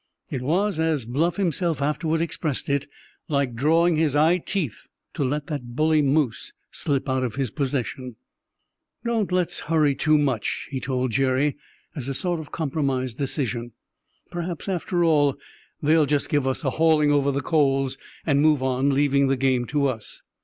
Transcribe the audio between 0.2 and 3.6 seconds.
It was, as Bluff himself afterward expressed it, "like